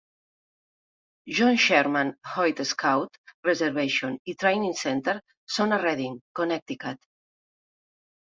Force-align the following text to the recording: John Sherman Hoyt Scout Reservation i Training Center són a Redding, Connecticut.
John 1.39 1.57
Sherman 1.63 2.07
Hoyt 2.29 2.61
Scout 2.69 3.13
Reservation 3.49 4.17
i 4.33 4.35
Training 4.43 4.73
Center 4.79 5.15
són 5.57 5.75
a 5.77 5.81
Redding, 5.83 6.15
Connecticut. 6.41 7.05